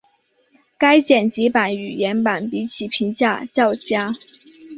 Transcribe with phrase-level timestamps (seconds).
[0.79, 4.11] 该剪辑版与原版比起评价较佳。